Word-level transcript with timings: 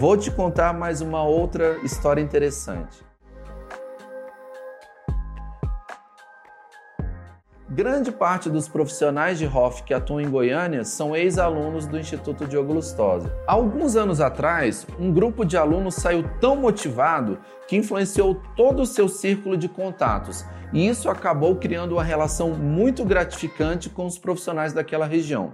vou 0.00 0.16
te 0.16 0.30
contar 0.30 0.72
mais 0.72 1.02
uma 1.02 1.22
outra 1.22 1.76
história 1.84 2.22
interessante. 2.22 3.04
Grande 7.68 8.10
parte 8.10 8.48
dos 8.48 8.66
profissionais 8.66 9.38
de 9.38 9.44
HOF 9.44 9.82
que 9.82 9.92
atuam 9.92 10.18
em 10.18 10.30
Goiânia 10.30 10.84
são 10.84 11.14
ex-alunos 11.14 11.86
do 11.86 11.98
Instituto 11.98 12.46
Diogo 12.46 12.72
Lustosa. 12.72 13.30
Alguns 13.46 13.94
anos 13.94 14.22
atrás, 14.22 14.86
um 14.98 15.12
grupo 15.12 15.44
de 15.44 15.58
alunos 15.58 15.96
saiu 15.96 16.24
tão 16.40 16.56
motivado 16.56 17.38
que 17.68 17.76
influenciou 17.76 18.40
todo 18.56 18.80
o 18.80 18.86
seu 18.86 19.06
círculo 19.06 19.54
de 19.54 19.68
contatos, 19.68 20.46
e 20.72 20.88
isso 20.88 21.10
acabou 21.10 21.56
criando 21.56 21.92
uma 21.92 22.02
relação 22.02 22.54
muito 22.54 23.04
gratificante 23.04 23.90
com 23.90 24.06
os 24.06 24.16
profissionais 24.16 24.72
daquela 24.72 25.04
região. 25.04 25.52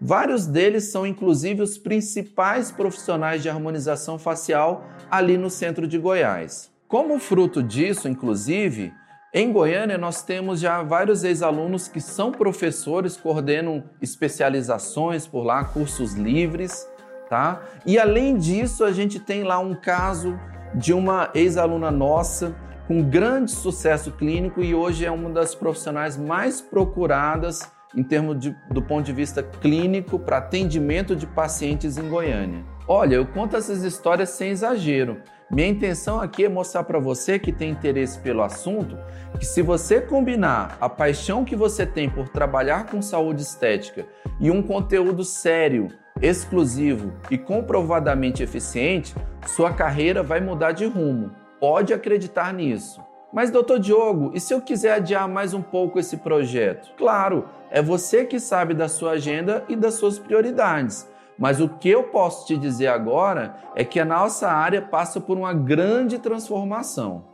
Vários 0.00 0.46
deles 0.46 0.84
são 0.84 1.06
inclusive 1.06 1.62
os 1.62 1.78
principais 1.78 2.70
profissionais 2.70 3.42
de 3.42 3.48
harmonização 3.48 4.18
facial 4.18 4.84
ali 5.10 5.38
no 5.38 5.48
centro 5.48 5.88
de 5.88 5.98
Goiás. 5.98 6.70
Como 6.86 7.18
fruto 7.18 7.62
disso, 7.62 8.08
inclusive, 8.08 8.92
em 9.32 9.52
Goiânia, 9.52 9.98
nós 9.98 10.22
temos 10.22 10.60
já 10.60 10.82
vários 10.82 11.24
ex-alunos 11.24 11.88
que 11.88 12.00
são 12.00 12.30
professores, 12.30 13.16
coordenam 13.16 13.84
especializações 14.00 15.26
por 15.26 15.42
lá, 15.44 15.64
cursos 15.64 16.14
livres, 16.14 16.88
tá? 17.28 17.62
E 17.84 17.98
além 17.98 18.36
disso, 18.36 18.84
a 18.84 18.92
gente 18.92 19.18
tem 19.18 19.42
lá 19.42 19.58
um 19.58 19.74
caso 19.74 20.38
de 20.74 20.92
uma 20.92 21.30
ex-aluna 21.34 21.90
nossa 21.90 22.54
com 22.86 23.02
grande 23.02 23.50
sucesso 23.50 24.12
clínico 24.12 24.62
e 24.62 24.74
hoje 24.74 25.04
é 25.04 25.10
uma 25.10 25.30
das 25.30 25.54
profissionais 25.54 26.16
mais 26.16 26.60
procuradas 26.60 27.68
em 27.94 28.02
termos 28.02 28.38
de, 28.38 28.56
do 28.70 28.82
ponto 28.82 29.04
de 29.04 29.12
vista 29.12 29.42
clínico 29.42 30.18
para 30.18 30.38
atendimento 30.38 31.14
de 31.14 31.26
pacientes 31.26 31.96
em 31.96 32.08
Goiânia. 32.08 32.64
Olha, 32.88 33.16
eu 33.16 33.26
conto 33.26 33.56
essas 33.56 33.82
histórias 33.82 34.30
sem 34.30 34.50
exagero. 34.50 35.20
Minha 35.50 35.68
intenção 35.68 36.20
aqui 36.20 36.44
é 36.44 36.48
mostrar 36.48 36.84
para 36.84 36.98
você 36.98 37.38
que 37.38 37.52
tem 37.52 37.70
interesse 37.70 38.18
pelo 38.18 38.42
assunto 38.42 38.98
que 39.38 39.46
se 39.46 39.62
você 39.62 40.00
combinar 40.00 40.76
a 40.80 40.88
paixão 40.88 41.44
que 41.44 41.54
você 41.54 41.86
tem 41.86 42.10
por 42.10 42.28
trabalhar 42.28 42.86
com 42.86 43.00
saúde 43.00 43.42
estética 43.42 44.06
e 44.40 44.50
um 44.50 44.62
conteúdo 44.62 45.24
sério, 45.24 45.88
exclusivo 46.20 47.12
e 47.30 47.38
comprovadamente 47.38 48.42
eficiente, 48.42 49.14
sua 49.46 49.72
carreira 49.72 50.22
vai 50.22 50.40
mudar 50.40 50.72
de 50.72 50.86
rumo. 50.86 51.30
Pode 51.60 51.92
acreditar 51.92 52.52
nisso. 52.52 53.00
Mas, 53.36 53.50
doutor 53.50 53.78
Diogo, 53.78 54.30
e 54.32 54.40
se 54.40 54.54
eu 54.54 54.62
quiser 54.62 54.94
adiar 54.94 55.28
mais 55.28 55.52
um 55.52 55.60
pouco 55.60 55.98
esse 55.98 56.16
projeto? 56.16 56.94
Claro, 56.96 57.44
é 57.70 57.82
você 57.82 58.24
que 58.24 58.40
sabe 58.40 58.72
da 58.72 58.88
sua 58.88 59.10
agenda 59.10 59.62
e 59.68 59.76
das 59.76 59.92
suas 59.96 60.18
prioridades. 60.18 61.06
Mas 61.38 61.60
o 61.60 61.68
que 61.68 61.90
eu 61.90 62.04
posso 62.04 62.46
te 62.46 62.56
dizer 62.56 62.86
agora 62.86 63.54
é 63.74 63.84
que 63.84 64.00
a 64.00 64.06
nossa 64.06 64.48
área 64.48 64.80
passa 64.80 65.20
por 65.20 65.36
uma 65.36 65.52
grande 65.52 66.18
transformação. 66.18 67.26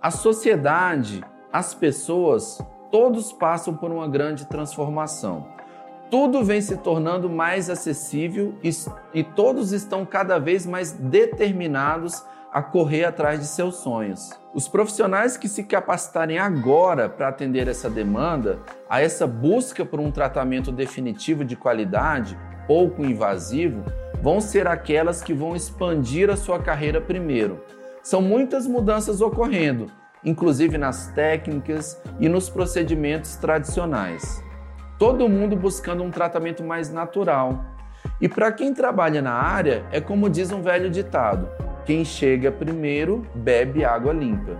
A 0.00 0.10
sociedade, 0.10 1.22
as 1.52 1.74
pessoas, 1.74 2.58
todos 2.90 3.30
passam 3.30 3.76
por 3.76 3.90
uma 3.90 4.08
grande 4.08 4.46
transformação. 4.46 5.48
Tudo 6.10 6.42
vem 6.42 6.62
se 6.62 6.78
tornando 6.78 7.28
mais 7.28 7.68
acessível 7.68 8.54
e, 8.64 8.70
e 9.12 9.22
todos 9.22 9.70
estão 9.70 10.06
cada 10.06 10.38
vez 10.38 10.64
mais 10.64 10.92
determinados 10.92 12.24
a 12.52 12.62
correr 12.62 13.04
atrás 13.04 13.40
de 13.40 13.46
seus 13.46 13.76
sonhos. 13.76 14.30
Os 14.52 14.68
profissionais 14.68 15.38
que 15.38 15.48
se 15.48 15.64
capacitarem 15.64 16.38
agora 16.38 17.08
para 17.08 17.28
atender 17.28 17.66
essa 17.66 17.88
demanda, 17.88 18.58
a 18.90 19.00
essa 19.00 19.26
busca 19.26 19.84
por 19.86 19.98
um 19.98 20.10
tratamento 20.10 20.70
definitivo 20.70 21.44
de 21.44 21.56
qualidade, 21.56 22.38
pouco 22.66 23.02
invasivo, 23.02 23.82
vão 24.20 24.40
ser 24.40 24.68
aquelas 24.68 25.22
que 25.22 25.32
vão 25.32 25.56
expandir 25.56 26.28
a 26.28 26.36
sua 26.36 26.58
carreira 26.58 27.00
primeiro. 27.00 27.64
São 28.02 28.20
muitas 28.20 28.66
mudanças 28.66 29.22
ocorrendo, 29.22 29.86
inclusive 30.22 30.76
nas 30.76 31.08
técnicas 31.08 32.00
e 32.20 32.28
nos 32.28 32.50
procedimentos 32.50 33.36
tradicionais. 33.36 34.44
Todo 34.98 35.28
mundo 35.28 35.56
buscando 35.56 36.02
um 36.02 36.10
tratamento 36.10 36.62
mais 36.62 36.92
natural. 36.92 37.64
E 38.20 38.28
para 38.28 38.52
quem 38.52 38.74
trabalha 38.74 39.22
na 39.22 39.32
área, 39.32 39.84
é 39.90 40.00
como 40.00 40.28
diz 40.28 40.52
um 40.52 40.62
velho 40.62 40.90
ditado: 40.90 41.48
quem 41.84 42.04
chega 42.04 42.52
primeiro 42.52 43.26
bebe 43.34 43.84
água 43.84 44.12
limpa. 44.12 44.58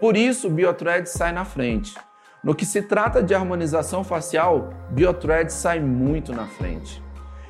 Por 0.00 0.16
isso, 0.16 0.48
o 0.48 0.50
Biothread 0.50 1.08
sai 1.08 1.32
na 1.32 1.44
frente. 1.44 1.94
No 2.42 2.54
que 2.54 2.66
se 2.66 2.82
trata 2.82 3.22
de 3.22 3.34
harmonização 3.34 4.04
facial, 4.04 4.70
Biothread 4.90 5.52
sai 5.52 5.80
muito 5.80 6.32
na 6.32 6.46
frente. 6.46 7.02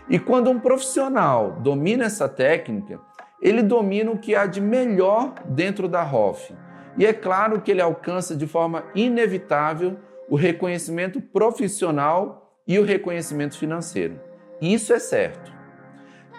E 0.09 0.19
quando 0.19 0.51
um 0.51 0.61
profissional 0.61 1.59
domina 1.61 2.05
essa 2.05 2.29
técnica, 2.29 3.01
ele 3.41 3.63
domina 3.63 4.11
o 4.11 4.19
que 4.19 4.35
há 4.35 4.47
de 4.47 4.61
melhor 4.61 5.35
dentro 5.47 5.89
da 5.89 6.03
ROF. 6.03 6.55
E 6.97 7.05
é 7.05 7.13
claro 7.13 7.61
que 7.61 7.71
ele 7.71 7.81
alcança 7.81 8.37
de 8.37 8.47
forma 8.47 8.85
inevitável 8.95 9.97
o 10.29 10.37
reconhecimento 10.37 11.21
profissional 11.21 12.59
e 12.67 12.79
o 12.79 12.85
reconhecimento 12.85 13.59
financeiro. 13.59 14.21
Isso 14.61 14.93
é 14.93 14.99
certo. 14.99 15.53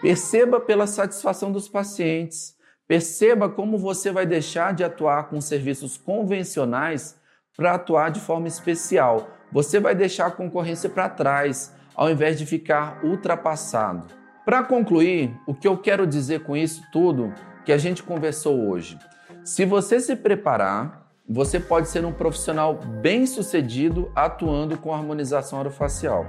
Perceba 0.01 0.59
pela 0.59 0.87
satisfação 0.87 1.51
dos 1.51 1.67
pacientes, 1.67 2.55
Perceba 2.87 3.49
como 3.49 3.79
você 3.79 4.11
vai 4.11 4.27
deixar 4.27 4.71
de 4.73 4.83
atuar 4.83 5.27
com 5.27 5.41
serviços 5.41 5.97
convencionais 5.97 7.19
para 7.57 7.73
atuar 7.73 8.11
de 8.11 8.19
forma 8.19 8.47
especial. 8.47 9.27
Você 9.51 9.79
vai 9.79 9.95
deixar 9.95 10.27
a 10.27 10.31
concorrência 10.31 10.87
para 10.87 11.09
trás, 11.09 11.73
ao 11.95 12.11
invés 12.11 12.37
de 12.37 12.45
ficar 12.45 13.03
ultrapassado. 13.03 14.05
Para 14.45 14.63
concluir, 14.63 15.35
o 15.47 15.55
que 15.55 15.67
eu 15.67 15.75
quero 15.77 16.05
dizer 16.05 16.43
com 16.43 16.55
isso 16.55 16.83
tudo 16.91 17.33
que 17.65 17.71
a 17.71 17.77
gente 17.77 18.03
conversou 18.03 18.69
hoje? 18.69 18.99
Se 19.43 19.65
você 19.65 19.99
se 19.99 20.15
preparar, 20.15 21.09
você 21.27 21.59
pode 21.59 21.89
ser 21.89 22.05
um 22.05 22.13
profissional 22.13 22.75
bem-sucedido 22.75 24.11
atuando 24.15 24.77
com 24.77 24.93
harmonização 24.93 25.57
orofacial. 25.57 26.27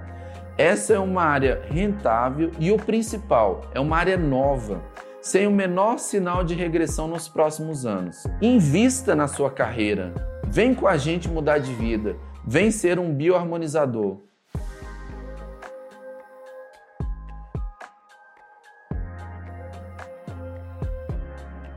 Essa 0.57 0.95
é 0.95 0.99
uma 0.99 1.23
área 1.23 1.61
rentável 1.69 2.51
e 2.59 2.73
o 2.73 2.79
principal, 2.79 3.61
é 3.75 3.81
uma 3.81 3.99
área 3.99 4.17
nova 4.17 4.83
sem 5.27 5.45
o 5.45 5.51
menor 5.51 5.99
sinal 5.99 6.45
de 6.45 6.55
regressão 6.55 7.09
nos 7.09 7.27
próximos 7.27 7.85
anos. 7.85 8.23
Invista 8.41 9.13
na 9.17 9.27
sua 9.27 9.51
carreira. 9.51 10.15
Vem 10.47 10.73
com 10.73 10.87
a 10.87 10.97
gente 10.97 11.29
mudar 11.29 11.59
de 11.59 11.75
vida. 11.75 12.15
Vem 12.47 12.71
ser 12.71 13.01
um 13.01 13.13
bioharmonizador. 13.13 14.19